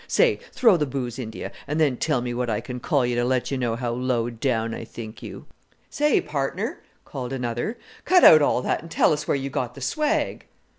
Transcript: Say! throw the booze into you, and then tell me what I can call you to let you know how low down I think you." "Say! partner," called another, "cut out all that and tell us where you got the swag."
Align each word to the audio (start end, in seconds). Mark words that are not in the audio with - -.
Say! 0.07 0.39
throw 0.51 0.77
the 0.77 0.87
booze 0.87 1.19
into 1.19 1.37
you, 1.37 1.51
and 1.67 1.79
then 1.79 1.95
tell 1.95 2.21
me 2.21 2.33
what 2.33 2.49
I 2.49 2.59
can 2.59 2.79
call 2.79 3.05
you 3.05 3.13
to 3.17 3.23
let 3.23 3.51
you 3.51 3.57
know 3.59 3.75
how 3.75 3.91
low 3.91 4.31
down 4.31 4.73
I 4.73 4.83
think 4.83 5.21
you." 5.21 5.45
"Say! 5.91 6.19
partner," 6.19 6.81
called 7.05 7.31
another, 7.31 7.77
"cut 8.03 8.23
out 8.23 8.41
all 8.41 8.63
that 8.63 8.81
and 8.81 8.89
tell 8.89 9.13
us 9.13 9.27
where 9.27 9.37
you 9.37 9.51
got 9.51 9.75
the 9.75 9.81
swag." 9.81 10.47